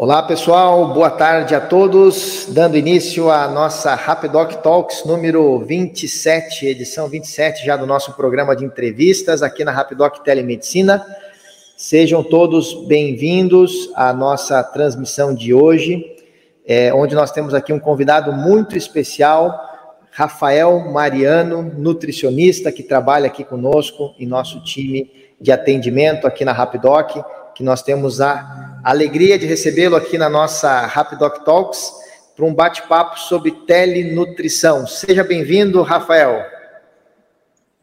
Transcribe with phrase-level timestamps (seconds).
[0.00, 2.46] Olá pessoal, boa tarde a todos.
[2.50, 8.64] Dando início à nossa Rapidoc Talks número 27, edição 27 já do nosso programa de
[8.64, 11.04] entrevistas aqui na Rapidoc Telemedicina.
[11.76, 16.06] Sejam todos bem-vindos à nossa transmissão de hoje,
[16.64, 19.52] é, onde nós temos aqui um convidado muito especial,
[20.12, 25.10] Rafael Mariano, nutricionista que trabalha aqui conosco em nosso time
[25.40, 27.16] de atendimento aqui na Rapidoc
[27.58, 31.92] que nós temos a alegria de recebê-lo aqui na nossa Rapidoc Talks
[32.36, 34.86] para um bate-papo sobre telenutrição.
[34.86, 36.40] Seja bem-vindo, Rafael.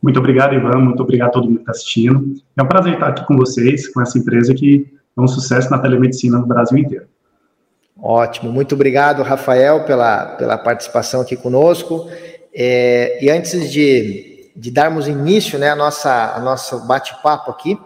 [0.01, 0.79] Muito obrigado, Ivan.
[0.79, 2.35] Muito obrigado a todo mundo que está assistindo.
[2.55, 5.77] É um prazer estar aqui com vocês, com essa empresa que é um sucesso na
[5.77, 7.07] telemedicina no Brasil inteiro.
[8.01, 8.49] Ótimo.
[8.53, 12.09] Muito obrigado, Rafael, pela, pela participação aqui conosco.
[12.53, 17.77] É, e antes de, de darmos início né, a nossa, a nosso bate-papo aqui,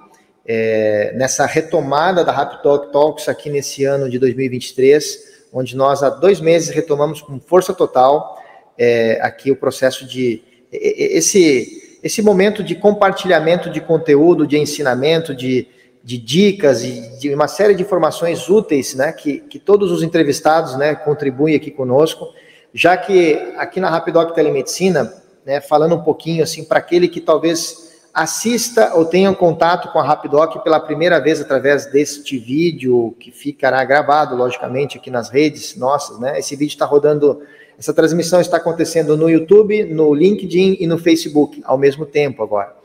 [0.52, 6.09] é, nessa retomada da Rapid Talk Talks aqui nesse ano de 2023, onde nós há
[6.09, 8.36] dois meses retomamos com força total
[8.75, 10.41] é, aqui o processo de
[10.72, 15.67] esse esse momento de compartilhamento de conteúdo, de ensinamento, de,
[16.02, 20.78] de dicas e de uma série de informações úteis, né, que, que todos os entrevistados,
[20.78, 22.25] né, contribuem aqui conosco,
[22.73, 25.13] já que aqui na Rapidoc Telemedicina,
[25.45, 30.03] né, falando um pouquinho assim para aquele que talvez assista ou tenha contato com a
[30.03, 36.19] Rapidoc pela primeira vez através deste vídeo, que ficará gravado, logicamente, aqui nas redes nossas,
[36.19, 36.38] né?
[36.39, 37.41] Esse vídeo está rodando,
[37.77, 42.75] essa transmissão está acontecendo no YouTube, no LinkedIn e no Facebook ao mesmo tempo agora.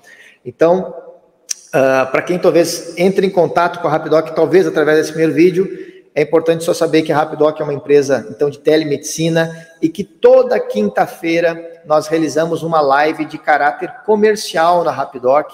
[0.45, 0.95] Então,
[1.69, 5.69] uh, para quem talvez entre em contato com a Rapidoc, talvez através desse primeiro vídeo,
[6.15, 10.05] é importante só saber que a Rapidoc é uma empresa então de telemedicina e que
[10.05, 15.51] toda quinta-feira nós realizamos uma live de caráter comercial na Rapidoc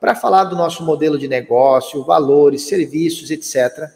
[0.00, 3.88] para falar do nosso modelo de negócio, valores, serviços, etc.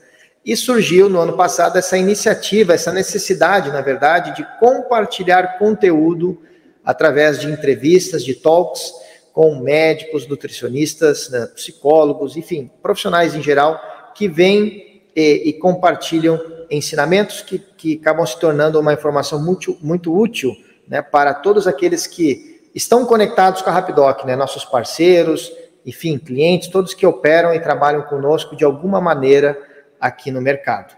[0.45, 6.41] E surgiu no ano passado essa iniciativa, essa necessidade, na verdade, de compartilhar conteúdo
[6.85, 8.93] através de entrevistas, de talks
[9.33, 13.81] com médicos, nutricionistas, né, psicólogos, enfim, profissionais em geral
[14.15, 16.41] que vêm e, e compartilham
[16.71, 20.57] ensinamentos que, que acabam se tornando uma informação muito, muito útil
[20.89, 25.53] né, para todos aqueles que estão conectados com a Rapidoc, né, nossos parceiros,
[25.85, 29.59] enfim, clientes, todos que operam e trabalham conosco de alguma maneira
[30.01, 30.97] aqui no mercado.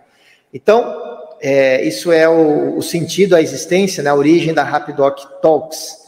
[0.53, 0.97] Então,
[1.41, 5.99] é, isso é o, o, sentido, a existência, né, a origem da Rapidoc Talks.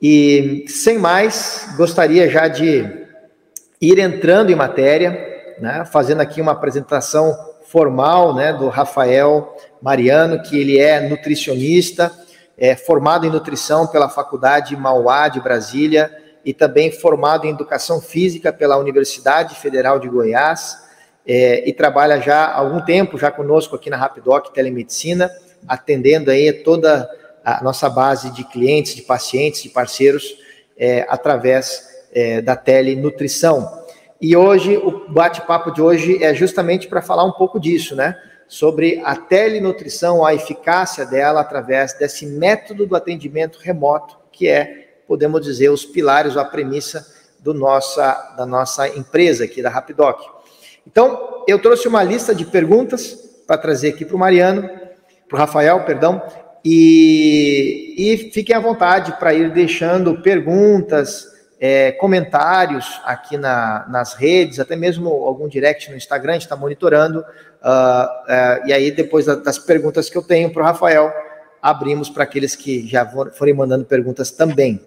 [0.00, 3.06] E, sem mais, gostaria já de
[3.80, 10.58] ir entrando em matéria, né, fazendo aqui uma apresentação formal né, do Rafael Mariano, que
[10.58, 12.12] ele é nutricionista,
[12.56, 16.10] é formado em nutrição pela Faculdade Mauá de Brasília
[16.44, 20.76] e também formado em educação física pela Universidade Federal de Goiás
[21.26, 25.30] é, e trabalha já há algum tempo já conosco aqui na Rapidoc Telemedicina,
[25.66, 27.08] atendendo aí toda
[27.44, 30.36] a nossa base de clientes, de pacientes, de parceiros
[30.76, 33.82] é, através é, da telenutrição.
[34.20, 38.16] E hoje, o bate-papo de hoje é justamente para falar um pouco disso, né?
[38.52, 45.40] Sobre a telenutrição, a eficácia dela através desse método do atendimento remoto, que é, podemos
[45.40, 50.20] dizer, os pilares a premissa do nossa, da nossa empresa aqui, da Rapidoc.
[50.86, 53.14] Então, eu trouxe uma lista de perguntas
[53.46, 54.68] para trazer aqui para o Mariano,
[55.30, 56.20] para o Rafael, perdão,
[56.62, 61.26] e, e fiquem à vontade para ir deixando perguntas,
[61.64, 66.56] é, comentários aqui na, nas redes, até mesmo algum direct no Instagram, a gente está
[66.56, 67.20] monitorando.
[67.20, 71.12] Uh, uh, e aí, depois das perguntas que eu tenho para o Rafael,
[71.62, 74.84] abrimos para aqueles que já forem mandando perguntas também.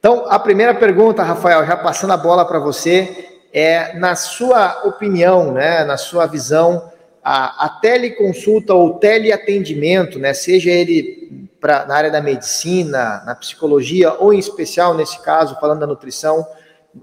[0.00, 5.52] Então, a primeira pergunta, Rafael, já passando a bola para você, é na sua opinião,
[5.52, 6.90] né, na sua visão,
[7.22, 11.19] a, a teleconsulta ou teleatendimento, né, seja ele
[11.60, 16.46] pra, na área da medicina, na psicologia, ou em especial, nesse caso, falando da nutrição,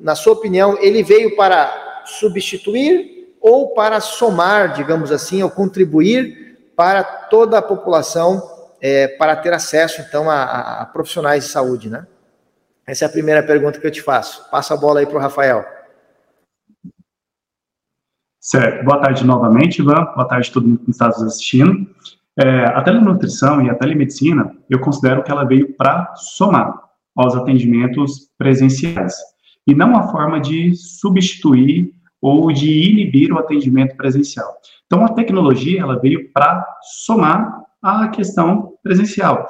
[0.02, 7.04] na sua opinião, ele veio para substituir ou para somar, digamos assim, ou contribuir para
[7.04, 8.42] toda a população
[8.82, 12.06] é, para ter acesso, então, a, a, profissionais de saúde, né?
[12.86, 14.50] Essa é a primeira pergunta que eu te faço.
[14.50, 15.66] Passa a bola aí para o Rafael.
[18.40, 18.86] Certo.
[18.86, 20.06] Boa tarde novamente, Ivan.
[20.16, 21.86] Boa tarde a todo mundo que está nos assistindo.
[22.40, 26.72] É, a telenutrição e a telemedicina, eu considero que ela veio para somar
[27.16, 29.16] aos atendimentos presenciais
[29.66, 31.92] e não a forma de substituir
[32.22, 34.48] ou de inibir o atendimento presencial.
[34.86, 36.66] Então, a tecnologia ela veio para
[37.06, 39.48] somar a questão presencial.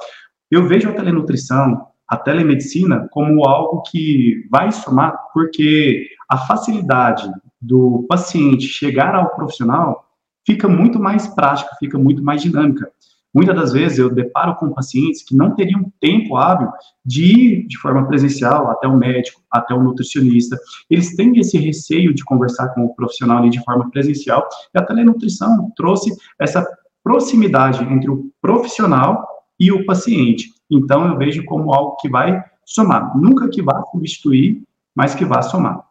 [0.50, 7.30] Eu vejo a telenutrição, a telemedicina como algo que vai somar, porque a facilidade
[7.62, 10.07] do paciente chegar ao profissional
[10.48, 12.90] fica muito mais prática, fica muito mais dinâmica.
[13.36, 16.70] Muitas das vezes eu deparo com pacientes que não teriam tempo hábil
[17.06, 20.58] de ir de forma presencial até o médico, até o nutricionista.
[20.90, 24.48] Eles têm esse receio de conversar com o profissional ali de forma presencial.
[24.74, 26.66] E a telenutrição trouxe essa
[27.04, 29.28] proximidade entre o profissional
[29.60, 30.50] e o paciente.
[30.72, 34.64] Então eu vejo como algo que vai somar, nunca que vá substituir,
[34.96, 35.87] mas que vá somar.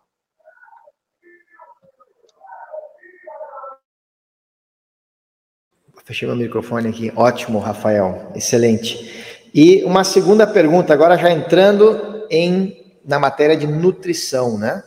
[6.06, 7.12] Fechei meu microfone aqui.
[7.17, 8.31] Ótimo, Rafael.
[8.32, 9.43] Excelente.
[9.53, 14.85] E uma segunda pergunta, agora já entrando em na matéria de nutrição, né?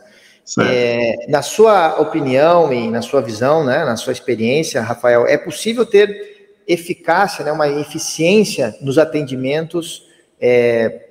[0.58, 5.86] É, na sua opinião e na sua visão, né, na sua experiência, Rafael, é possível
[5.86, 10.08] ter eficácia, né, uma eficiência nos atendimentos
[10.40, 11.08] é,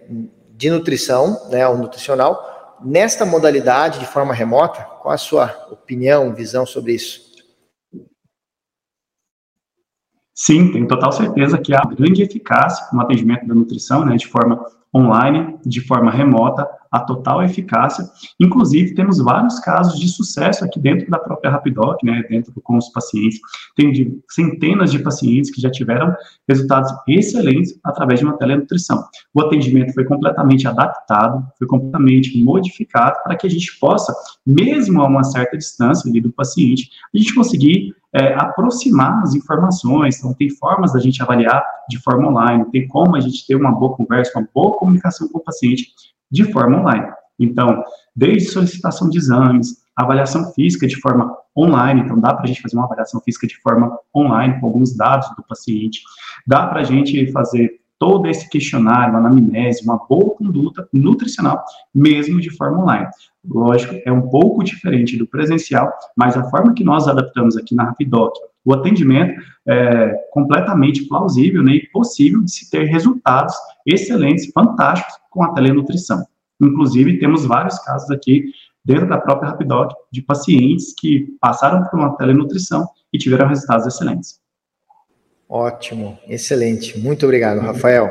[0.57, 4.81] de nutrição, né, o nutricional, nesta modalidade de forma remota?
[5.01, 7.28] Qual a sua opinião, visão sobre isso?
[10.41, 14.57] Sim, tenho total certeza que há grande eficácia no atendimento da nutrição, né, de forma
[14.95, 18.05] online, de forma remota, a total eficácia.
[18.39, 22.87] Inclusive, temos vários casos de sucesso aqui dentro da própria Rapidoc, né, dentro com os
[22.89, 23.37] pacientes.
[23.75, 26.15] Tem de, centenas de pacientes que já tiveram
[26.47, 29.03] resultados excelentes através de uma telenutrição.
[29.33, 34.15] O atendimento foi completamente adaptado, foi completamente modificado para que a gente possa,
[34.47, 40.17] mesmo a uma certa distância ali do paciente, a gente conseguir é, aproximar as informações.
[40.17, 43.71] Então, tem formas da gente avaliar de forma online, tem como a gente ter uma
[43.71, 45.91] boa conversa, uma boa comunicação com o paciente
[46.31, 47.07] de forma online.
[47.39, 47.83] Então,
[48.15, 52.75] desde solicitação de exames, avaliação física de forma online, então dá para a gente fazer
[52.75, 56.01] uma avaliação física de forma online com alguns dados do paciente,
[56.47, 61.63] dá para a gente fazer todo esse questionário, uma anamnese, uma boa conduta nutricional,
[61.93, 63.07] mesmo de forma online.
[63.45, 67.83] Lógico, é um pouco diferente do presencial, mas a forma que nós adaptamos aqui na
[67.83, 68.33] Rapidoc,
[68.65, 73.55] o atendimento é completamente plausível né, e possível de se ter resultados
[73.85, 76.25] excelentes, fantásticos com a telenutrição.
[76.61, 78.45] Inclusive, temos vários casos aqui
[78.83, 84.39] dentro da própria Rapidoc de pacientes que passaram por uma telenutrição e tiveram resultados excelentes.
[85.49, 86.99] Ótimo, excelente.
[86.99, 88.07] Muito obrigado, Rafael.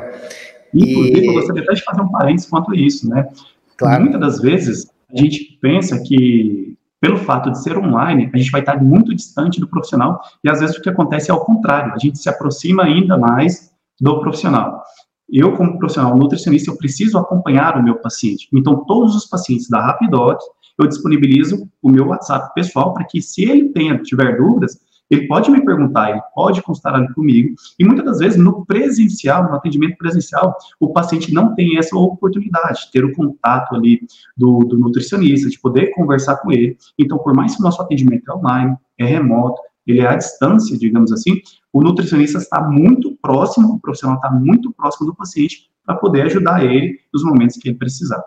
[0.75, 1.27] Inclusive, e...
[1.29, 3.29] eu gostaria até de fazer um parênteses quanto a isso, né?
[3.77, 4.03] Claro.
[4.03, 8.61] Muitas das vezes, a gente pensa que, pelo fato de ser online, a gente vai
[8.61, 11.99] estar muito distante do profissional, e às vezes o que acontece é ao contrário, a
[11.99, 14.83] gente se aproxima ainda mais do profissional.
[15.31, 18.49] Eu, como profissional nutricionista, eu preciso acompanhar o meu paciente.
[18.53, 20.41] Então, todos os pacientes da Rapidoc,
[20.79, 24.79] eu disponibilizo o meu WhatsApp pessoal para que, se ele tenha, tiver dúvidas,
[25.11, 29.45] ele pode me perguntar, ele pode constar ali comigo, e muitas das vezes no presencial,
[29.45, 34.07] no atendimento presencial, o paciente não tem essa oportunidade de ter o contato ali
[34.37, 36.77] do, do nutricionista, de poder conversar com ele.
[36.99, 40.77] Então, por mais que o nosso atendimento é online, é remoto, ele é à distância,
[40.77, 41.41] digamos assim,
[41.73, 46.63] o nutricionista está muito próximo, o profissional está muito próximo do paciente para poder ajudar
[46.63, 48.23] ele nos momentos que ele precisar.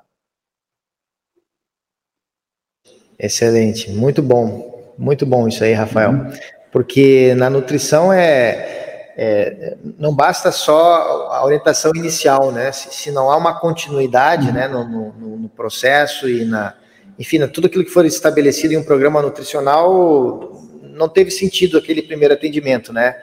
[3.19, 6.13] Excelente, muito bom, muito bom isso aí, Rafael.
[6.13, 12.71] Uhum porque na nutrição é, é, não basta só a orientação inicial, né?
[12.71, 14.53] Se, se não há uma continuidade, uhum.
[14.53, 16.73] né, no, no, no, processo e na,
[17.19, 22.33] enfim, tudo aquilo que for estabelecido em um programa nutricional não teve sentido aquele primeiro
[22.33, 23.15] atendimento, né?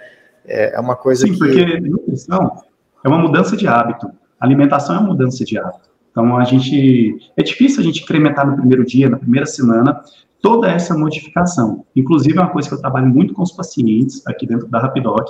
[0.47, 1.39] É, é uma coisa Sim, que...
[1.39, 2.63] porque nutrição
[3.05, 4.11] é uma mudança de hábito.
[4.39, 5.89] A alimentação é uma mudança de hábito.
[6.11, 10.03] Então a gente é difícil a gente incrementar no primeiro dia, na primeira semana,
[10.41, 11.85] toda essa modificação.
[11.95, 15.27] Inclusive, é uma coisa que eu trabalho muito com os pacientes aqui dentro da Rapidoc,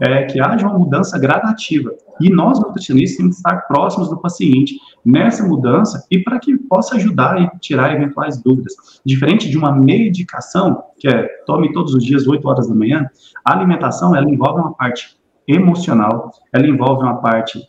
[0.00, 1.90] é que haja uma mudança gradativa.
[2.20, 6.96] E nós, nutricionistas, temos que estar próximos do paciente nessa mudança e para que possa
[6.96, 8.74] ajudar e tirar eventuais dúvidas.
[9.04, 13.08] Diferente de uma medicação, que é tome todos os dias 8 horas da manhã,
[13.44, 17.60] a alimentação, ela envolve uma parte emocional, ela envolve uma parte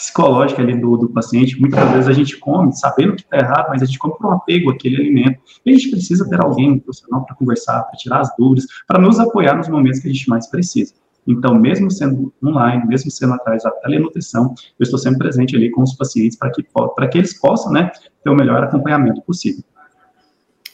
[0.00, 1.60] psicológica ali do, do paciente.
[1.60, 4.32] Muitas vezes a gente come sabendo que está errado, mas a gente come por um
[4.32, 5.38] apego àquele alimento.
[5.64, 8.98] E a gente precisa ter alguém, um profissional, para conversar, para tirar as dúvidas, para
[8.98, 10.94] nos apoiar nos momentos que a gente mais precisa.
[11.28, 15.82] Então, mesmo sendo online, mesmo sendo através da telenutrição, eu estou sempre presente ali com
[15.82, 17.92] os pacientes para que, que eles possam né,
[18.24, 19.62] ter o melhor acompanhamento possível.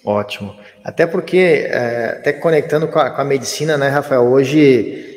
[0.05, 0.55] Ótimo.
[0.85, 5.16] Até porque, é, até conectando com a, com a medicina, né, Rafael, hoje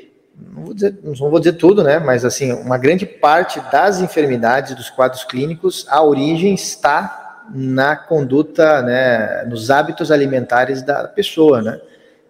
[0.53, 1.99] não vou, dizer, não vou dizer tudo, né?
[1.99, 8.81] Mas assim, uma grande parte das enfermidades, dos quadros clínicos, a origem está na conduta,
[8.81, 9.43] né?
[9.45, 11.81] Nos hábitos alimentares da pessoa, né?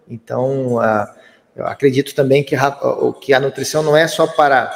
[0.08, 0.78] Então,
[1.54, 2.76] eu acredito também que a,
[3.20, 4.72] que a nutrição não é só para,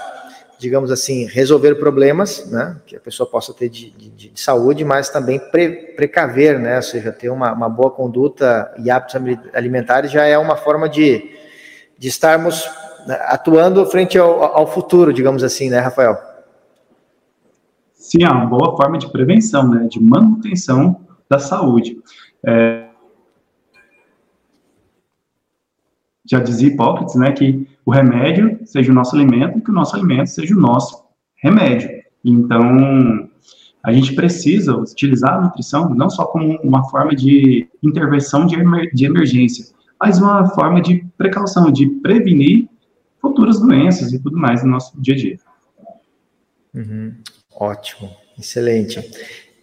[0.59, 2.77] digamos assim, resolver problemas, né?
[2.87, 6.77] Que a pessoa possa ter de, de, de saúde, mas também pre, precaver, né?
[6.77, 9.17] Ou seja, ter uma, uma boa conduta e hábitos
[9.53, 11.35] alimentares já é uma forma de
[11.99, 12.69] de estarmos
[13.27, 16.17] atuando frente ao, ao futuro, digamos assim, né, Rafael?
[17.95, 21.99] Sim, é uma boa forma de prevenção, né, de manutenção da saúde.
[22.47, 22.89] É,
[26.25, 29.95] já dizia Hipócrates, né, que o remédio seja o nosso alimento e que o nosso
[29.95, 31.05] alimento seja o nosso
[31.37, 31.91] remédio.
[32.25, 33.29] Então,
[33.83, 38.91] a gente precisa utilizar a nutrição não só como uma forma de intervenção de, emer
[38.95, 39.67] de emergência,
[40.01, 42.69] mas uma forma de precaução, de prevenir
[43.25, 45.39] futuras doenças e tudo mais no nosso dia a dia.
[46.75, 47.15] Uhum.
[47.57, 49.01] Ótimo, excelente.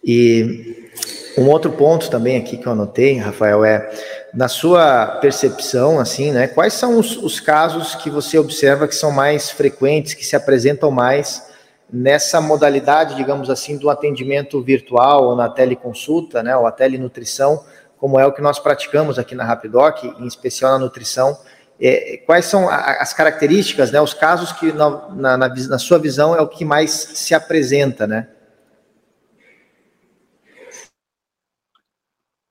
[0.04, 0.90] E
[1.38, 3.88] um outro ponto também aqui que eu anotei, Rafael, é
[4.34, 6.48] na sua percepção, assim, né?
[6.48, 10.90] Quais são os, os casos que você observa que são mais frequentes, que se apresentam
[10.90, 11.46] mais
[11.92, 16.56] nessa modalidade, digamos assim, do atendimento virtual ou na teleconsulta, né?
[16.56, 17.62] Ou a telenutrição,
[17.98, 21.38] como é o que nós praticamos aqui na Rapidoc, em especial na nutrição.
[21.84, 24.00] É, quais são as características, né?
[24.00, 28.28] Os casos que na, na, na sua visão é o que mais se apresenta, né?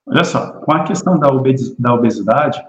[0.06, 1.30] Olha só, com a questão da,
[1.94, 2.62] obesidade,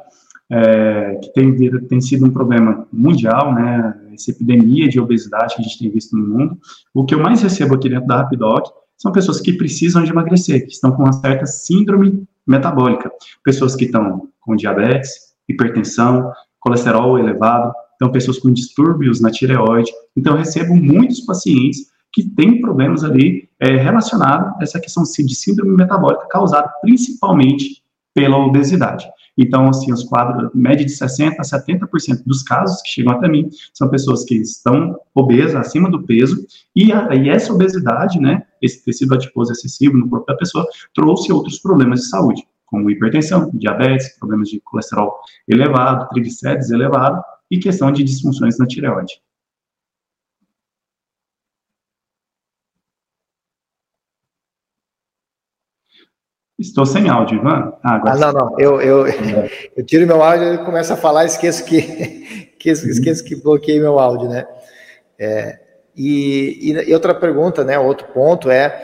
[0.49, 5.65] é, que tem, tem sido um problema mundial, né, essa epidemia de obesidade que a
[5.65, 6.57] gente tem visto no mundo,
[6.95, 10.65] o que eu mais recebo aqui dentro da Rapidoc são pessoas que precisam de emagrecer,
[10.65, 13.11] que estão com uma certa síndrome metabólica,
[13.43, 16.31] pessoas que estão com diabetes, hipertensão,
[16.63, 19.93] colesterol elevado, então pessoas com distúrbios na tireoide.
[20.17, 25.77] Então, recebo muitos pacientes que tem problemas ali é, relacionados a essa questão de síndrome
[25.77, 27.83] metabólica causada principalmente
[28.15, 29.07] pela obesidade.
[29.37, 33.49] Então, assim, os quadros, média de 60% a 70% dos casos que chegam até mim
[33.73, 36.45] são pessoas que estão obesas, acima do peso,
[36.77, 41.33] e, a, e essa obesidade, né, esse tecido adiposo excessivo no corpo da pessoa, trouxe
[41.33, 47.93] outros problemas de saúde, como hipertensão, diabetes, problemas de colesterol elevado, triglicérides elevado e questão
[47.93, 49.21] de disfunções na tireoide.
[56.59, 57.75] Estou sem áudio, Ivan.
[57.83, 58.59] Ah, agora ah não, não.
[58.59, 59.07] Eu, eu,
[59.77, 61.83] eu tiro meu áudio e começo a falar, esqueço que,
[62.59, 64.47] que esqueço que bloqueei meu áudio, né?
[65.19, 65.61] É,
[65.95, 67.79] e, e, outra pergunta, né?
[67.79, 68.83] Outro ponto é,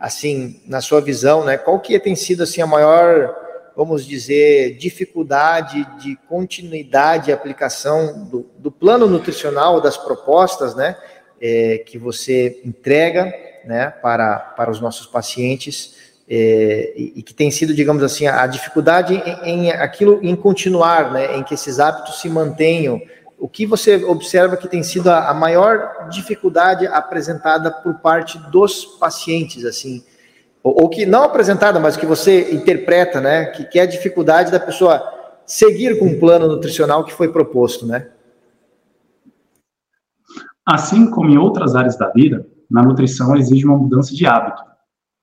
[0.00, 1.56] assim, na sua visão, né?
[1.56, 3.34] Qual que tem sido assim a maior,
[3.76, 10.96] vamos dizer, dificuldade de continuidade e aplicação do, do plano nutricional das propostas, né?
[11.40, 13.32] É, que você entrega,
[13.64, 13.90] né?
[14.02, 15.96] Para para os nossos pacientes
[16.30, 21.36] é, e, que tem sido, digamos assim, a, dificuldade em, em, aquilo, em continuar, né,
[21.36, 23.00] em que esses hábitos se mantenham.
[23.38, 29.64] O que você observa que tem sido a, maior dificuldade apresentada por parte dos pacientes,
[29.64, 30.02] assim,
[30.62, 34.50] ou, ou, que não apresentada, mas que você interpreta, né, que, que é a dificuldade
[34.50, 35.02] da pessoa
[35.46, 38.08] seguir com o plano nutricional que foi proposto, né?
[40.66, 44.67] Assim como em outras áreas da vida, na nutrição exige uma mudança de hábito.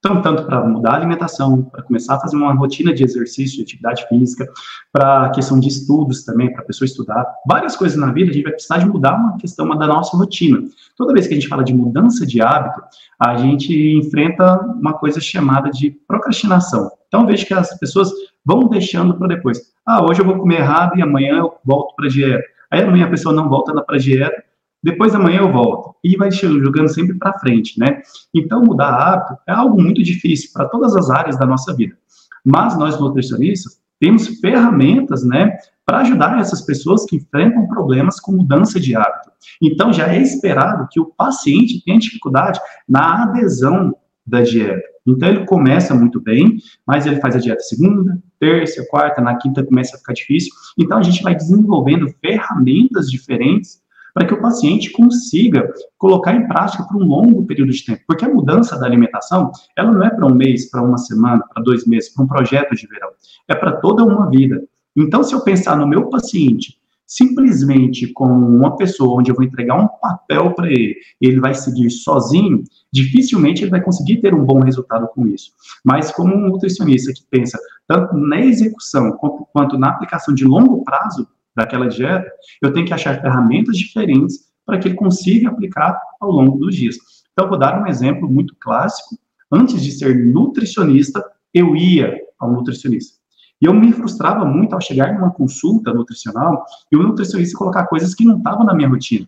[0.06, 3.64] Então, tanto para mudar a alimentação, para começar a fazer uma rotina de exercício, de
[3.64, 4.48] atividade física,
[4.94, 8.34] para a questão de estudos também, para a pessoa estudar, várias coisas na vida, a
[8.36, 10.60] gente vai precisar de mudar uma questão da nossa rotina.
[10.96, 12.84] Toda vez que a gente fala de mudança de hábito,
[13.20, 16.92] a gente enfrenta uma coisa chamada de procrastinação.
[17.08, 18.12] Então, vejo que as pessoas
[18.46, 19.74] vão deixando para depois.
[19.84, 22.44] Ah, hoje eu vou comer errado e amanhã eu volto para a dieta.
[22.70, 24.44] Aí amanhã a pessoa não volta para a dieta
[24.86, 25.96] depois da manhã eu volto.
[26.04, 28.04] E vai jogando sempre para frente, né?
[28.32, 31.98] Então, mudar hábito é algo muito difícil para todas as áreas da nossa vida.
[32.46, 38.80] Mas nós, nutricionistas, temos ferramentas, né, para ajudar essas pessoas que enfrentam problemas com mudança
[38.80, 39.32] de hábito.
[39.60, 44.84] Então, já é esperado que o paciente tenha dificuldade na adesão da dieta.
[45.08, 49.64] Então, ele começa muito bem, mas ele faz a dieta segunda, terça, quarta, na quinta
[49.64, 50.54] começa a ficar difícil.
[50.78, 53.84] Então, a gente vai desenvolvendo ferramentas diferentes
[54.16, 58.02] para que o paciente consiga colocar em prática por um longo período de tempo.
[58.08, 61.62] Porque a mudança da alimentação, ela não é para um mês, para uma semana, para
[61.62, 63.10] dois meses, para um projeto de verão.
[63.46, 64.64] É para toda uma vida.
[64.96, 69.76] Então, se eu pensar no meu paciente simplesmente como uma pessoa onde eu vou entregar
[69.76, 74.60] um papel para ele, ele vai seguir sozinho, dificilmente ele vai conseguir ter um bom
[74.62, 75.52] resultado com isso.
[75.84, 80.84] Mas como um nutricionista que pensa tanto na execução quanto, quanto na aplicação de longo
[80.84, 82.30] prazo, daquela dieta,
[82.62, 86.96] eu tenho que achar ferramentas diferentes para que ele consiga aplicar ao longo dos dias.
[87.32, 89.18] Então, vou dar um exemplo muito clássico.
[89.52, 93.18] Antes de ser nutricionista, eu ia ao nutricionista.
[93.62, 98.14] E eu me frustrava muito ao chegar numa consulta nutricional e o nutricionista colocar coisas
[98.14, 99.28] que não estavam na minha rotina.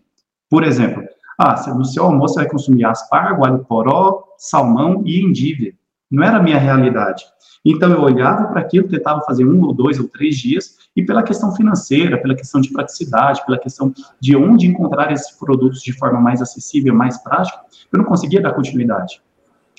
[0.49, 1.03] Por exemplo,
[1.39, 5.73] ah, no seu almoço você vai consumir aspargo, alho poró, salmão e endívia.
[6.09, 7.25] Não era a minha realidade.
[7.65, 11.21] Então eu olhava para aquilo, tentava fazer um ou dois ou três dias, e pela
[11.21, 16.19] questão financeira, pela questão de praticidade, pela questão de onde encontrar esses produtos de forma
[16.19, 17.59] mais acessível, mais prática,
[17.91, 19.21] eu não conseguia dar continuidade.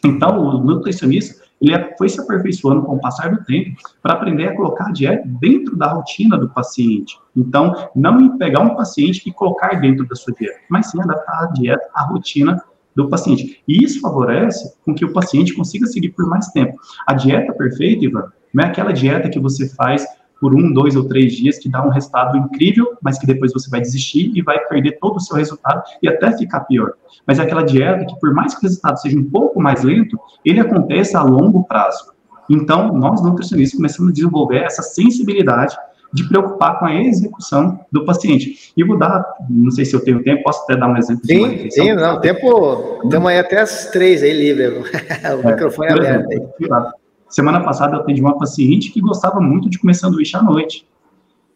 [0.04, 4.49] Então o nutricionista ele é, foi se aperfeiçoando com o passar do tempo para aprender
[4.49, 7.18] a colocar a dieta dentro da rotina do paciente.
[7.37, 11.47] Então, não pegar um paciente e colocar dentro da sua dieta, mas sim adaptar a
[11.47, 12.62] dieta à rotina
[12.99, 13.62] do paciente.
[13.67, 16.76] E isso favorece com que o paciente consiga seguir por mais tempo.
[17.07, 20.05] A dieta perfeita, Ivan, não é aquela dieta que você faz
[20.40, 23.71] por um, dois ou três dias que dá um resultado incrível, mas que depois você
[23.71, 26.95] vai desistir e vai perder todo o seu resultado e até ficar pior.
[27.25, 30.19] Mas é aquela dieta que, por mais que o resultado seja um pouco mais lento,
[30.45, 32.12] ele acontece a longo prazo.
[32.50, 35.76] Então, nós nutricionistas começamos a desenvolver essa sensibilidade
[36.12, 38.72] de preocupar com a execução do paciente.
[38.76, 41.56] E vou dar, não sei se eu tenho tempo, posso até dar um exemplo sim,
[41.56, 45.92] de Sim, não, tempo, estamos aí até as três aí livre, o é, microfone é
[45.92, 46.40] aberto aí.
[47.28, 50.86] Semana passada eu atendi uma paciente que gostava muito de comer sanduíche à noite.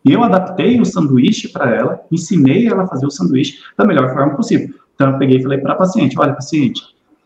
[0.05, 4.13] E eu adaptei o sanduíche para ela, ensinei ela a fazer o sanduíche da melhor
[4.13, 4.75] forma possível.
[4.95, 6.83] Então eu peguei e falei para a paciente, olha paciente,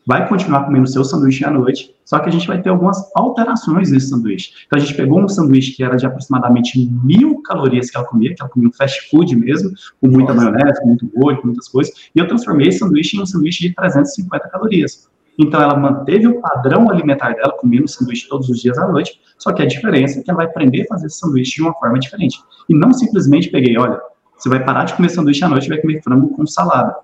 [0.06, 3.90] vai continuar comendo seu sanduíche à noite, só que a gente vai ter algumas alterações
[3.90, 4.52] nesse sanduíche.
[4.66, 8.32] Então a gente pegou um sanduíche que era de aproximadamente mil calorias que ela comia,
[8.32, 10.50] que ela comia um fast food mesmo, com muita Nossa.
[10.50, 13.68] maionese, com muito molho, com muitas coisas, e eu transformei esse sanduíche em um sanduíche
[13.68, 15.08] de 350 calorias.
[15.38, 19.52] Então, ela manteve o padrão alimentar dela, comendo sanduíche todos os dias à noite, só
[19.52, 21.98] que a diferença é que ela vai aprender a fazer esse sanduíche de uma forma
[21.98, 22.38] diferente.
[22.68, 24.00] E não simplesmente peguei, olha,
[24.36, 26.96] você vai parar de comer sanduíche à noite e vai comer frango com salada.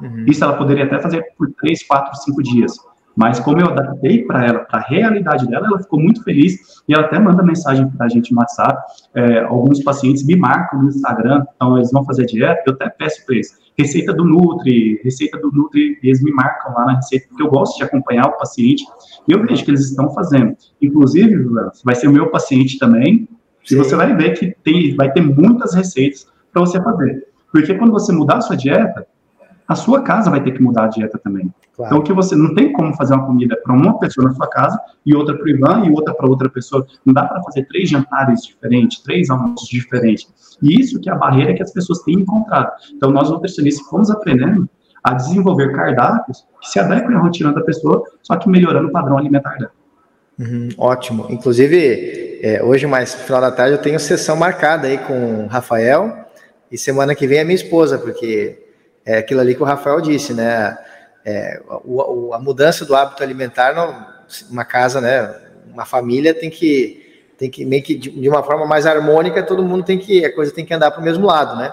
[0.00, 0.24] Uhum.
[0.26, 2.76] Isso ela poderia até fazer por 3, 4, 5 dias.
[3.16, 6.92] Mas como eu adaptei para ela, para a realidade dela, ela ficou muito feliz e
[6.92, 8.78] ela até manda mensagem para a gente no WhatsApp.
[9.14, 13.24] É, alguns pacientes me marcam no Instagram, então eles vão fazer dieta, eu até peço
[13.24, 17.42] para eles, receita do Nutri, receita do Nutri, eles me marcam lá na receita, porque
[17.42, 18.84] eu gosto de acompanhar o paciente
[19.26, 20.54] e eu vejo que eles estão fazendo.
[20.80, 21.42] Inclusive,
[21.82, 23.26] vai ser o meu paciente também,
[23.70, 27.26] e você vai ver que tem, vai ter muitas receitas para você fazer.
[27.50, 29.06] Porque quando você mudar a sua dieta,
[29.68, 31.52] a sua casa vai ter que mudar a dieta também.
[31.74, 31.94] Claro.
[31.94, 34.80] Então, que você não tem como fazer uma comida para uma pessoa na sua casa
[35.04, 36.86] e outra para o Ivan e outra para outra pessoa.
[37.04, 40.26] Não dá para fazer três jantares diferentes, três almoços diferentes.
[40.62, 42.70] E isso que é a barreira que as pessoas têm encontrado.
[42.94, 44.68] Então, nós nutricionistas fomos aprendendo
[45.04, 49.18] a desenvolver cardápios que se adequem à rotina da pessoa, só que melhorando o padrão
[49.18, 49.70] alimentar dela.
[50.38, 51.26] Uhum, ótimo.
[51.30, 55.46] Inclusive, é, hoje, mais no final da tarde, eu tenho sessão marcada aí com o
[55.46, 56.26] Rafael.
[56.70, 58.65] E semana que vem é minha esposa, porque
[59.06, 60.76] é aquilo ali que o Rafael disse, né?
[61.24, 64.04] É, o, a mudança do hábito alimentar, não,
[64.50, 65.32] uma casa, né?
[65.72, 67.04] Uma família tem que
[67.38, 70.52] tem que meio que de, uma forma mais harmônica, todo mundo tem que a coisa
[70.52, 71.70] tem que andar para o mesmo lado, né?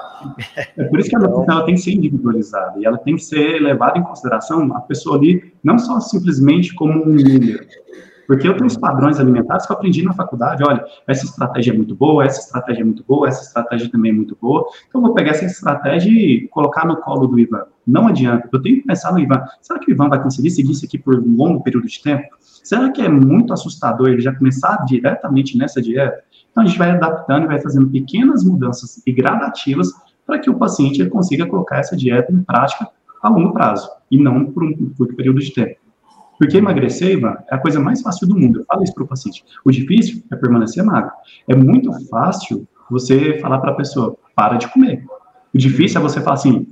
[0.77, 3.23] É por isso que a então, ela tem que ser individualizada e ela tem que
[3.23, 7.65] ser levada em consideração a pessoa ali não só simplesmente como um número,
[8.27, 10.63] porque eu tenho os padrões alimentares que eu aprendi na faculdade.
[10.65, 14.13] Olha, essa estratégia é muito boa, essa estratégia é muito boa, essa estratégia também é
[14.13, 14.65] muito boa.
[14.87, 17.65] Então, eu vou pegar essa estratégia e colocar no colo do Ivan.
[17.85, 18.47] Não adianta.
[18.51, 19.43] Eu tenho que pensar no Ivan.
[19.61, 22.23] Será que o Ivan vai conseguir seguir isso aqui por um longo período de tempo?
[22.39, 26.23] Será que é muito assustador ele já começar diretamente nessa dieta?
[26.51, 29.91] Então, a gente vai adaptando e vai fazendo pequenas mudanças e gradativas
[30.25, 32.87] para que o paciente consiga colocar essa dieta em prática
[33.21, 35.82] a longo prazo e não por um curto período de tempo.
[36.43, 38.59] Porque emagrecer, Ivan, é a coisa mais fácil do mundo.
[38.59, 39.45] Eu falo isso para o paciente.
[39.63, 41.09] O difícil é permanecer magro.
[41.47, 45.05] É muito fácil você falar para a pessoa, para de comer.
[45.53, 46.67] O difícil é você falar assim,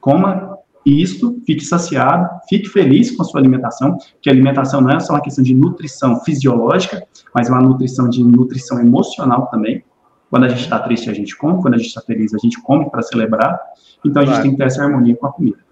[0.00, 5.00] coma isto, fique saciado, fique feliz com a sua alimentação, que a alimentação não é
[5.00, 9.82] só uma questão de nutrição fisiológica, mas é uma nutrição de nutrição emocional também.
[10.30, 12.62] Quando a gente está triste, a gente come, quando a gente está feliz, a gente
[12.62, 13.60] come para celebrar.
[14.04, 15.65] Então a gente tem que ter essa harmonia com a comida.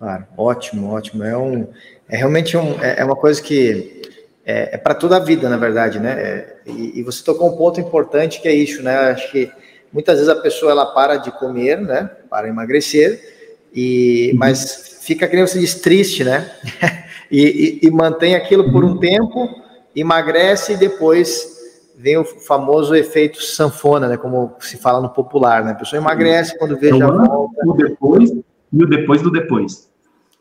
[0.00, 1.22] Claro, ótimo, ótimo.
[1.22, 1.68] É, um,
[2.08, 4.00] é realmente um, é, é uma coisa que
[4.46, 6.12] é, é para toda a vida, na verdade, né?
[6.12, 8.96] É, e, e, você tocou um ponto importante que é isso, né?
[9.10, 9.52] Acho que
[9.92, 12.10] muitas vezes a pessoa ela para de comer, né?
[12.30, 13.20] Para emagrecer,
[13.74, 14.38] e, uhum.
[14.38, 16.50] mas fica, que nem você diz, triste, né?
[17.30, 19.50] e, e, e mantém aquilo por um tempo,
[19.94, 21.60] emagrece e depois
[21.94, 24.16] vem o famoso efeito sanfona, né?
[24.16, 25.72] Como se fala no popular, né?
[25.72, 27.60] A pessoa emagrece quando vê já volta.
[27.66, 28.30] O depois
[28.72, 29.89] e o depois do depois.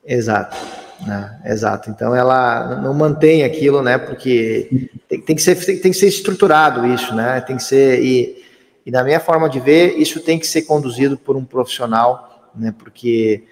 [0.10, 0.58] Exato.
[1.06, 1.40] Né?
[1.46, 1.90] Exato.
[1.92, 3.98] Então ela não mantém aquilo, né?
[4.00, 7.40] Porque tem, tem, que ser tem, tem, que ser estruturado isso, né?
[7.42, 8.44] Tem que ser e,
[8.86, 12.74] e na minha forma de ver isso tem que ser conduzido por um profissional, né?
[12.78, 13.44] Porque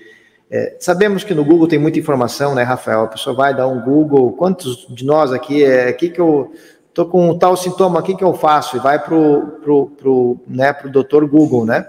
[0.49, 3.03] é, sabemos que no Google tem muita informação, né, Rafael?
[3.03, 4.33] A pessoa vai dar um Google.
[4.33, 6.51] Quantos de nós aqui é aqui que eu
[6.91, 8.75] tô com um tal sintoma, o que que eu faço?
[8.75, 11.85] E vai pro pro, pro né pro doutor Google, né?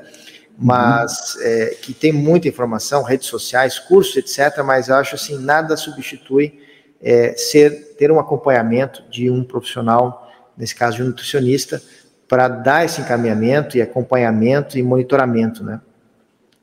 [0.61, 4.63] Mas é, que tem muita informação, redes sociais, cursos, etc.
[4.65, 6.61] Mas acho assim, nada substitui
[7.01, 11.81] é, ser ter um acompanhamento de um profissional, nesse caso de um nutricionista,
[12.27, 15.81] para dar esse encaminhamento e acompanhamento e monitoramento, né?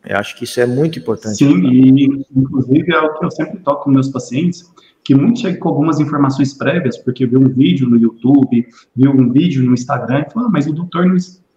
[0.06, 1.38] Eu acho que isso é muito importante.
[1.38, 4.72] Sim, e inclusive é o que eu sempre toco com meus pacientes,
[5.04, 9.32] que muitos chegam com algumas informações prévias, porque viu um vídeo no YouTube, viu um
[9.32, 11.16] vídeo no Instagram, e falou, ah, mas o doutor no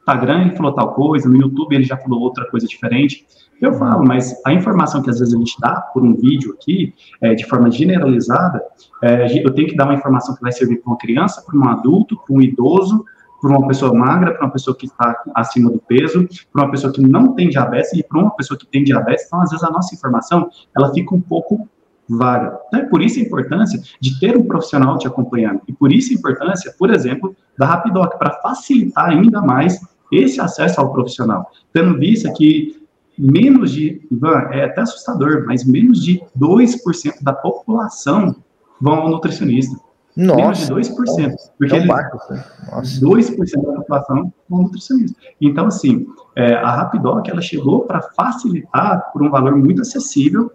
[0.09, 3.27] Instagram ele falou tal coisa, no YouTube ele já falou outra coisa diferente.
[3.61, 6.95] Eu falo, mas a informação que às vezes a gente dá por um vídeo aqui,
[7.21, 8.63] é, de forma generalizada,
[9.03, 11.69] é, eu tenho que dar uma informação que vai servir para uma criança, para um
[11.69, 13.05] adulto, para um idoso,
[13.41, 16.93] para uma pessoa magra, para uma pessoa que está acima do peso, para uma pessoa
[16.93, 19.27] que não tem diabetes e para uma pessoa que tem diabetes.
[19.27, 21.69] Então, às vezes, a nossa informação ela fica um pouco
[22.09, 22.59] vaga.
[22.69, 25.61] Então, é por isso a importância de ter um profissional te acompanhando.
[25.69, 29.79] E por isso a importância, por exemplo, da Rapidoc, para facilitar ainda mais
[30.11, 31.51] esse acesso ao profissional.
[31.73, 32.79] Tendo visto que
[33.19, 38.37] menos de, Ivan, é até assustador, mas menos de 2% da população
[38.81, 39.77] vão ao nutricionista.
[40.17, 41.35] Nossa, menos de 2%.
[41.59, 43.01] Porque ele, Nossa.
[43.01, 45.17] 2% da população vão ao nutricionista.
[45.41, 50.51] Então, assim, é, a Rapidoc, ela chegou para facilitar, por um valor muito acessível,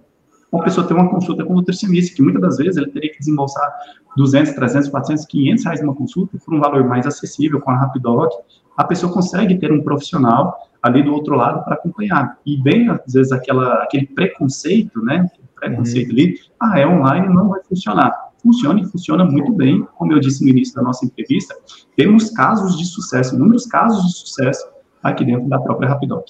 [0.52, 3.20] uma pessoa ter uma consulta com um nutricionista, que muitas das vezes ele teria que
[3.20, 3.74] desembolsar
[4.16, 8.32] 200, 300, 400, 500 reais numa consulta, por um valor mais acessível com a Rapidoc,
[8.76, 12.38] a pessoa consegue ter um profissional ali do outro lado para acompanhar.
[12.46, 15.30] E bem, às vezes, aquela, aquele preconceito, né?
[15.56, 16.14] Preconceito uhum.
[16.14, 18.12] ali, ah, é online, não vai funcionar.
[18.42, 21.56] Funciona e funciona muito bem, como eu disse no início da nossa entrevista,
[21.96, 24.68] temos casos de sucesso, inúmeros casos de sucesso
[25.02, 26.26] aqui dentro da própria Rapidoc.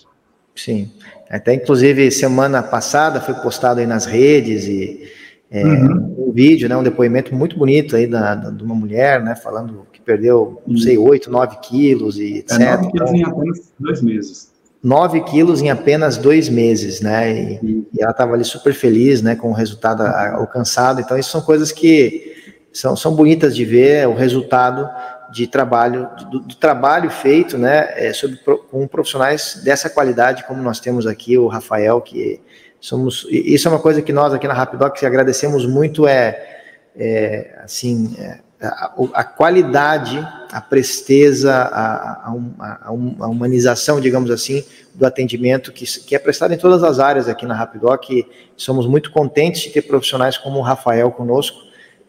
[0.55, 0.91] Sim,
[1.27, 5.09] até inclusive semana passada foi postado aí nas redes e
[5.53, 6.29] é, uhum.
[6.29, 9.85] um vídeo, né, um depoimento muito bonito aí da, da, de uma mulher, né, falando
[9.93, 12.59] que perdeu, não sei, 8, 9 quilos e etc.
[12.59, 14.51] É 9 quilos em apenas dois meses.
[14.83, 19.35] 9 quilos em apenas dois meses, né, e, e ela estava ali super feliz, né,
[19.35, 22.33] com o resultado alcançado, então isso são coisas que
[22.73, 24.89] são, são bonitas de ver, o resultado
[25.31, 28.39] de trabalho, do, do trabalho feito, né, é, sobre,
[28.71, 32.41] com profissionais dessa qualidade, como nós temos aqui, o Rafael, que
[32.83, 36.59] somos isso é uma coisa que nós aqui na Rapidoc agradecemos muito é,
[36.93, 40.19] é assim é, a, a, qualidade
[40.51, 46.57] a presteza a, a, a, humanização digamos assim do atendimento que, que é prestado em
[46.57, 48.03] todas as áreas aqui na Rapidoc
[48.57, 51.57] somos muito contentes de ter profissionais como o Rafael conosco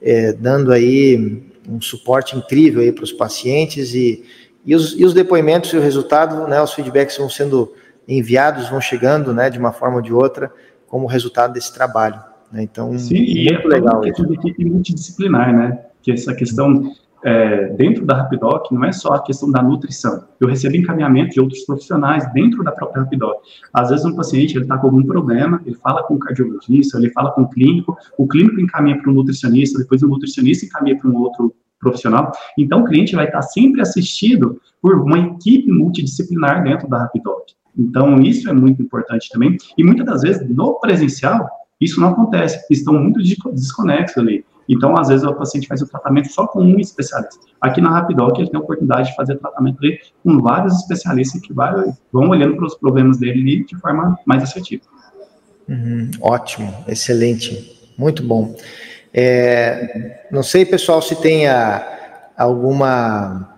[0.02, 4.24] é, dando aí um suporte incrível aí para os pacientes e,
[4.66, 7.72] e os, e os depoimentos e o resultado né os feedbacks vão sendo
[8.06, 10.52] enviados vão chegando, né, de uma forma ou de outra,
[10.94, 12.20] como resultado desse trabalho.
[12.52, 12.62] Né?
[12.62, 14.00] Então, Sim, e é legal.
[14.04, 15.87] É uma equipe multidisciplinar, né?
[16.00, 16.92] Que essa questão
[17.24, 20.24] é, dentro da Rapidoc não é só a questão da nutrição.
[20.38, 23.42] Eu recebo encaminhamento de outros profissionais dentro da própria Rapidoc.
[23.72, 27.11] Às vezes um paciente ele está com algum problema, ele fala com o cardiologista, ele
[27.11, 31.11] fala com o clínico, o clínico encaminha para o nutricionista, depois o nutricionista encaminha para
[31.11, 32.30] um outro profissional.
[32.57, 37.48] Então o cliente vai estar sempre assistido por uma equipe multidisciplinar dentro da Rapidoc.
[37.76, 39.56] Então, isso é muito importante também.
[39.76, 41.48] E muitas das vezes, no presencial,
[41.80, 43.20] isso não acontece, estão muito
[43.52, 44.44] desconexos ali.
[44.68, 47.38] Então, às vezes, o paciente faz o tratamento só com um especialista.
[47.60, 51.52] Aqui na Rapidoc, ele tem a oportunidade de fazer tratamento ali com vários especialistas que
[51.52, 54.84] vão olhando para os problemas dele de forma mais assertiva.
[55.68, 58.54] Uhum, ótimo, excelente, muito bom.
[59.12, 63.50] É, não sei, pessoal, se tem a, alguma.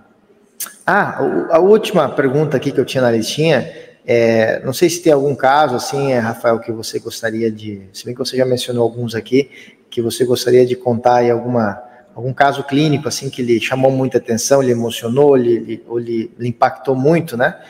[0.87, 1.19] Ah,
[1.51, 3.67] a última pergunta aqui que eu tinha na listinha
[4.09, 7.83] é, não sei se tem algum caso, assim, é, Rafael, que você gostaria de.
[7.93, 9.51] Se bem que você já mencionou alguns aqui,
[9.91, 11.83] que você gostaria de contar aí alguma,
[12.15, 16.49] algum caso clínico, assim, que lhe chamou muita atenção, lhe emocionou, lhe, ou lhe, lhe
[16.49, 17.61] impactou muito, né?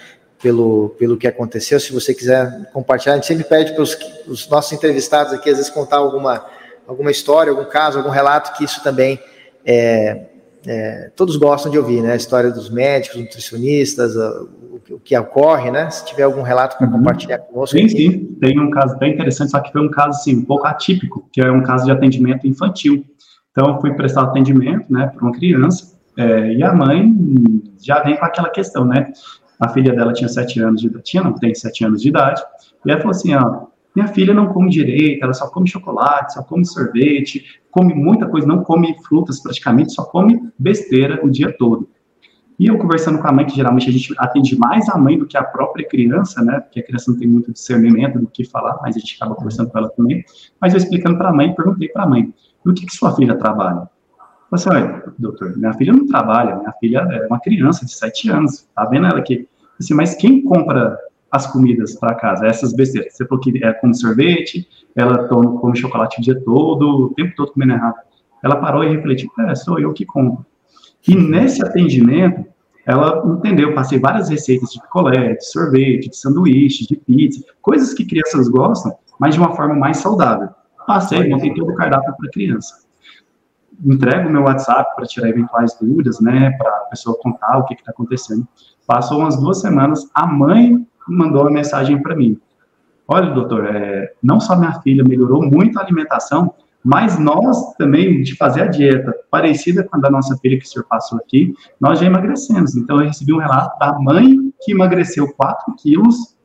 [0.42, 1.81] Pelo, pelo que aconteceu.
[1.81, 5.70] Se você quiser compartilhar, a gente sempre pede para os nossos entrevistados aqui, às vezes,
[5.70, 6.44] contar alguma,
[6.87, 9.18] alguma história, algum caso, algum relato, que isso também
[9.64, 10.27] é,
[10.66, 12.12] é, todos gostam de ouvir, né?
[12.12, 14.14] A história dos médicos, nutricionistas,
[15.05, 15.90] que ocorre, né?
[15.90, 16.92] Se tiver algum relato para uhum.
[16.94, 17.77] compartilhar conosco.
[17.77, 18.37] Sim, sim.
[18.40, 21.40] Tem um caso bem interessante, só que foi um caso assim, um pouco atípico, que
[21.40, 23.05] é um caso de atendimento infantil.
[23.51, 27.14] Então, eu fui prestar atendimento, né, para uma criança, é, e a mãe
[27.81, 29.12] já vem com aquela questão, né?
[29.59, 32.42] A filha dela tinha sete anos de idade, tinha, não tem sete anos de idade,
[32.85, 36.42] e ela falou assim, ó, minha filha não come direito, ela só come chocolate, só
[36.42, 41.88] come sorvete, come muita coisa, não come frutas praticamente, só come besteira o dia todo.
[42.58, 45.26] E eu conversando com a mãe, que geralmente a gente atende mais a mãe do
[45.26, 46.60] que a própria criança, né?
[46.60, 49.70] Porque a criança não tem muito discernimento do que falar, mas a gente acaba conversando
[49.70, 50.24] com ela também.
[50.60, 52.32] Mas eu explicando para a mãe, perguntei para a mãe:
[52.64, 53.88] o que, que sua filha trabalha?
[54.50, 57.92] Eu falei assim, olha, doutor, minha filha não trabalha, minha filha é uma criança de
[57.92, 59.48] 7 anos, tá vendo ela aqui?
[59.78, 60.96] Assim, mas quem compra
[61.30, 63.14] as comidas para casa, essas besteiras?
[63.14, 67.34] Você falou que é come sorvete, ela toma, come chocolate o dia todo, o tempo
[67.36, 67.96] todo comendo errado.
[68.42, 70.46] ela parou e refletiu, é, sou eu que compro.
[71.08, 72.44] E nesse atendimento,
[72.84, 78.04] ela entendeu, passei várias receitas de picolé, de sorvete, de sanduíche, de pizza, coisas que
[78.04, 80.48] crianças gostam, mas de uma forma mais saudável.
[80.86, 82.86] Passei, montei todo o cardápio para criança.
[83.84, 87.90] Entrego meu WhatsApp para tirar eventuais dúvidas, né, para a pessoa contar o que está
[87.90, 88.46] acontecendo.
[88.86, 92.40] Passou umas duas semanas, a mãe mandou uma mensagem para mim.
[93.08, 96.54] Olha, doutor, é, não só minha filha melhorou muito a alimentação,
[96.87, 100.68] mas nós também, de fazer a dieta parecida com a da nossa filha que o
[100.68, 102.77] senhor passou aqui, nós já emagrecemos.
[102.77, 106.37] Então, eu recebi um relato da mãe que emagreceu 4 quilos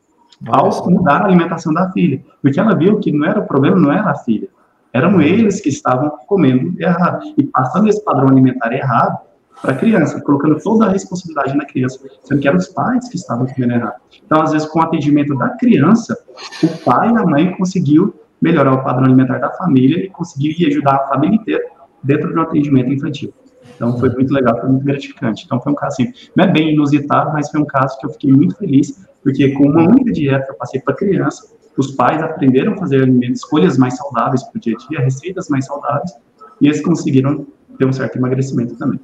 [0.47, 2.23] ao mudar a alimentação da filha.
[2.41, 4.49] Porque ela viu que não era o problema, não era a filha.
[4.91, 7.21] Eram eles que estavam comendo errado.
[7.37, 9.19] E passando esse padrão alimentar errado
[9.61, 13.15] para a criança, colocando toda a responsabilidade na criança, sendo que eram os pais que
[13.15, 14.01] estavam comendo errado.
[14.25, 16.17] Então, às vezes, com o atendimento da criança,
[16.63, 20.95] o pai e a mãe conseguiu melhorar o padrão alimentar da família e conseguir ajudar
[20.95, 21.63] a família inteira
[22.03, 23.33] dentro de um atendimento infantil.
[23.75, 25.45] Então foi muito legal, foi muito gratificante.
[25.45, 28.11] Então foi um caso assim, não é bem inusitado, mas foi um caso que eu
[28.11, 32.21] fiquei muito feliz, porque com uma única dieta que eu passei para criança, os pais
[32.21, 36.11] aprenderam a fazer alimentos, escolhas mais saudáveis para o dia a dia, receitas mais saudáveis,
[36.59, 38.99] e eles conseguiram ter um certo emagrecimento também.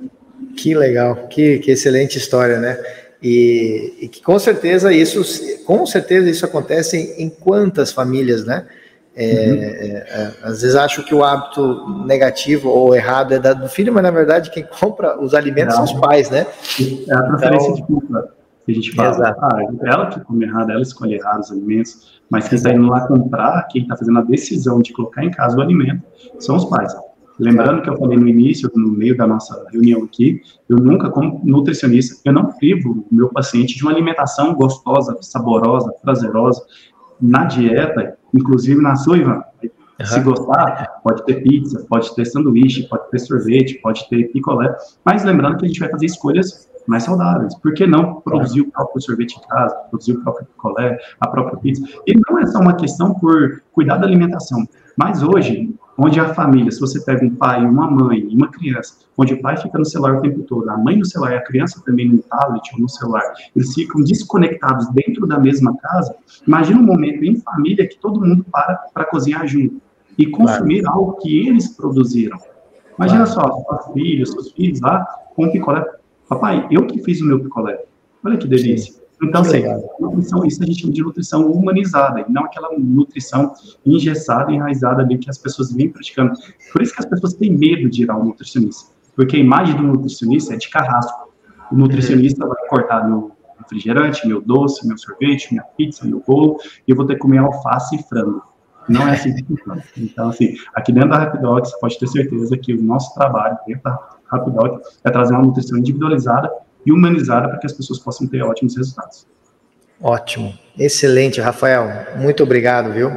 [0.55, 2.77] Que legal, que, que excelente história, né?
[3.21, 5.21] E, e que com certeza isso,
[5.65, 8.67] com certeza isso acontece em, em quantas famílias, né?
[9.19, 9.63] É, uhum.
[9.63, 14.03] É, é, às vezes acho que o hábito negativo ou errado é do filho, mas
[14.03, 15.87] na verdade quem compra os alimentos Não.
[15.87, 16.45] são os pais, né?
[17.09, 18.29] É a preferência então, de culpa
[18.63, 19.35] que a gente fala.
[19.41, 23.07] Ah, ela que come errado, ela escolhe errado os alimentos, mas quem está indo lá
[23.07, 26.03] comprar, quem está fazendo a decisão de colocar em casa o alimento,
[26.37, 26.93] são os pais.
[27.39, 31.41] Lembrando que eu falei no início, no meio da nossa reunião aqui, eu nunca, como
[31.43, 36.61] nutricionista, eu não privo o meu paciente de uma alimentação gostosa, saborosa, prazerosa.
[37.19, 39.43] Na dieta, inclusive na sua, Ivan.
[39.63, 40.05] Uhum.
[40.05, 44.75] Se gostar, pode ter pizza, pode ter sanduíche, pode ter sorvete, pode ter picolé.
[45.03, 47.55] Mas lembrando que a gente vai fazer escolhas mais saudáveis.
[47.55, 51.57] Por que não produzir o próprio sorvete em casa, produzir o próprio picolé, a própria
[51.57, 51.83] pizza?
[52.05, 54.67] E não é só uma questão por cuidar da alimentação.
[54.95, 58.97] Mas hoje, onde a família, se você pega um pai, uma mãe e uma criança,
[59.17, 61.43] onde o pai fica no celular o tempo todo, a mãe no celular e a
[61.43, 63.23] criança também no tablet ou no celular,
[63.55, 66.15] eles ficam desconectados dentro da mesma casa,
[66.47, 69.81] imagina um momento em família que todo mundo para para cozinhar junto
[70.17, 70.97] e consumir claro.
[70.97, 72.37] algo que eles produziram.
[72.97, 73.51] Imagina claro.
[73.51, 75.05] só, seus filhos, seus filhos lá
[75.35, 75.85] com picolé.
[76.27, 77.83] Papai, eu que fiz o meu picolé.
[78.23, 78.93] Olha que delícia.
[78.93, 78.99] Sim.
[79.21, 79.63] Então, assim,
[79.99, 83.51] nutrição, isso a gente chama de nutrição humanizada, e não aquela nutrição
[83.85, 86.33] engessada, enraizada ali que as pessoas vêm praticando.
[86.71, 89.83] Por isso que as pessoas têm medo de ir ao nutricionista, porque a imagem do
[89.83, 91.31] nutricionista é de carrasco.
[91.71, 96.91] O nutricionista vai cortar meu refrigerante, meu doce, meu sorvete, minha pizza, meu bolo, e
[96.91, 98.43] eu vou ter que comer alface e frango.
[98.87, 99.83] Não é assim que funciona.
[99.97, 103.83] Então, assim, aqui dentro da Rapidoc, você pode ter certeza que o nosso trabalho dentro
[103.83, 106.49] da Rapidoc é trazer uma nutrição individualizada
[106.87, 109.27] e humanizada para que as pessoas possam ter ótimos resultados.
[110.01, 112.15] Ótimo, excelente, Rafael.
[112.15, 113.11] Muito obrigado, viu?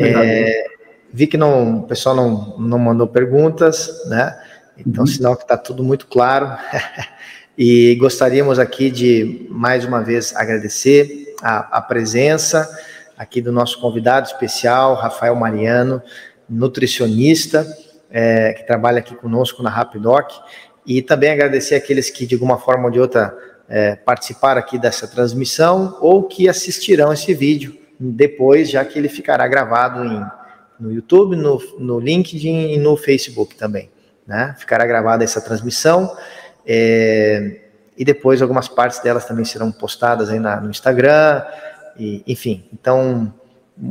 [0.00, 0.64] É,
[1.12, 4.36] vi que não, o pessoal não, não mandou perguntas, né?
[4.76, 5.06] Então, uhum.
[5.06, 6.50] sinal que está tudo muito claro.
[7.56, 12.68] e gostaríamos aqui de, mais uma vez, agradecer a, a presença
[13.16, 16.02] aqui do nosso convidado especial, Rafael Mariano,
[16.48, 17.64] nutricionista,
[18.10, 20.32] é, que trabalha aqui conosco na Rapidoc.
[20.90, 23.32] E também agradecer aqueles que, de alguma forma ou de outra,
[23.68, 29.46] é, participaram aqui dessa transmissão ou que assistirão esse vídeo depois, já que ele ficará
[29.46, 30.26] gravado em,
[30.80, 33.88] no YouTube, no, no LinkedIn e no Facebook também.
[34.26, 34.56] Né?
[34.58, 36.12] Ficará gravada essa transmissão.
[36.66, 37.60] É,
[37.96, 41.44] e depois algumas partes delas também serão postadas aí na, no Instagram,
[41.96, 42.64] e, enfim.
[42.72, 43.32] Então,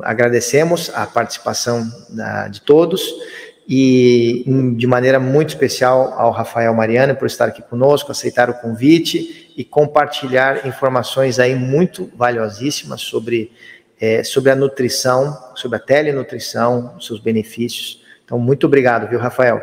[0.01, 3.09] agradecemos a participação da, de todos
[3.71, 4.43] e
[4.75, 9.63] de maneira muito especial ao Rafael Mariano por estar aqui conosco, aceitar o convite e
[9.63, 13.51] compartilhar informações aí muito valiosíssimas sobre,
[14.01, 18.03] é, sobre a nutrição, sobre a telenutrição, seus benefícios.
[18.25, 19.61] Então, muito obrigado, viu, Rafael?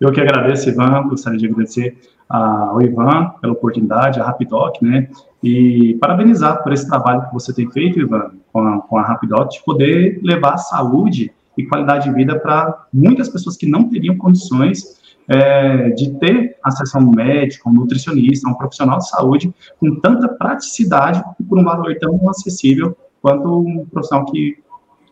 [0.00, 5.10] Eu que agradeço, Ivan, gostaria de agradecer ao Ivan pela oportunidade, a Rapidoc, né,
[5.42, 9.50] e parabenizar por esse trabalho que você tem feito, Ivan, com a, com a Rapidoc,
[9.50, 11.30] de poder levar a saúde
[11.60, 16.98] e qualidade de vida para muitas pessoas que não teriam condições é, de ter acesso
[16.98, 21.64] a um médico, um nutricionista, um profissional de saúde com tanta praticidade e por um
[21.64, 24.58] valor tão acessível quanto um profissional que,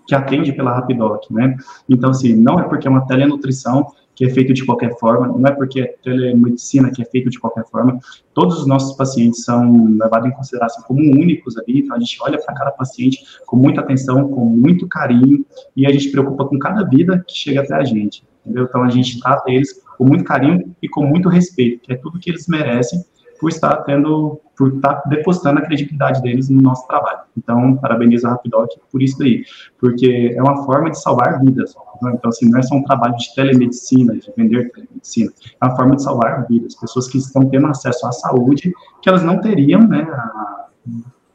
[0.07, 1.57] que atende pela Rapidoc, né?
[1.89, 3.87] Então, assim, não é porque é uma telenutrição
[4.19, 7.39] que é feito de qualquer forma, não é porque é telemedicina que é feito de
[7.39, 8.01] qualquer forma.
[8.35, 12.37] Todos os nossos pacientes são levados em consideração como únicos ali, então a gente olha
[12.37, 16.83] para cada paciente com muita atenção, com muito carinho, e a gente preocupa com cada
[16.83, 18.25] vida que chega até a gente.
[18.45, 18.65] entendeu?
[18.65, 22.19] Então a gente trata eles com muito carinho e com muito respeito, que é tudo
[22.19, 23.01] que eles merecem
[23.39, 27.21] por estar tendo, por estar depositando a credibilidade deles no nosso trabalho.
[27.37, 29.45] Então, parabenizo a Rapidoc por isso daí,
[29.79, 31.75] porque é uma forma de salvar vidas.
[32.03, 32.13] Né?
[32.15, 35.97] Então, assim, não é só um trabalho de telemedicina, de vender telemedicina, é uma forma
[35.97, 40.03] de salvar vidas, pessoas que estão tendo acesso à saúde que elas não teriam, né,
[40.03, 40.67] a,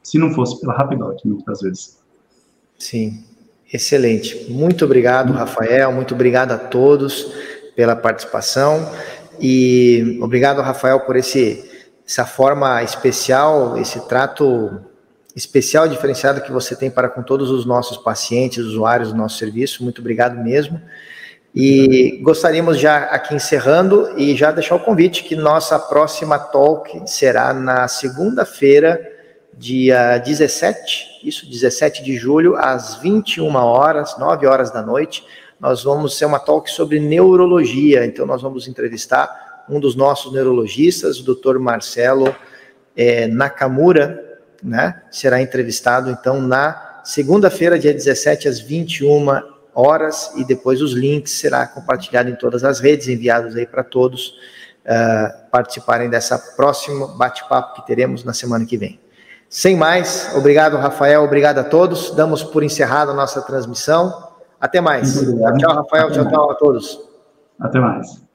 [0.02, 2.00] se não fosse pela Rapidoc, muitas vezes.
[2.78, 3.24] Sim,
[3.72, 4.52] excelente.
[4.52, 7.34] Muito obrigado, Rafael, muito obrigado a todos
[7.76, 8.86] pela participação
[9.40, 11.73] e obrigado, Rafael, por esse
[12.06, 14.82] essa forma especial, esse trato
[15.36, 19.84] especial diferenciado que você tem para com todos os nossos pacientes, usuários do nosso serviço.
[19.84, 20.82] Muito obrigado mesmo.
[21.56, 27.54] E gostaríamos já aqui encerrando e já deixar o convite que nossa próxima talk será
[27.54, 29.00] na segunda-feira,
[29.56, 35.24] dia 17, isso, 17 de julho, às 21 horas, 9 horas da noite.
[35.60, 41.20] Nós vamos ser uma talk sobre neurologia, então nós vamos entrevistar um dos nossos neurologistas,
[41.20, 41.58] o Dr.
[41.60, 42.36] Marcelo
[42.96, 45.02] é, Nakamura, né?
[45.12, 49.28] Será entrevistado então na segunda-feira, dia 17 às 21
[49.76, 54.36] horas e depois os links será compartilhado em todas as redes, enviados aí para todos
[54.84, 59.00] uh, participarem dessa próxima bate-papo que teremos na semana que vem.
[59.50, 62.12] Sem mais, obrigado Rafael, obrigado a todos.
[62.16, 64.32] Damos por encerrada a nossa transmissão.
[64.60, 65.14] Até mais.
[65.60, 66.12] Tchau, Rafael.
[66.12, 67.00] Tchau, tchau a todos.
[67.60, 68.24] Até mais.